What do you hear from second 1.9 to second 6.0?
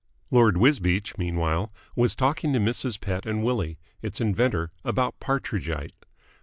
was talking to Mrs. Pett and Willie, its inventor, about Partridgite.